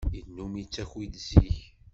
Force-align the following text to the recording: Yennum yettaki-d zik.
Yennum 0.15 0.53
yettaki-d 0.59 1.13
zik. 1.27 1.57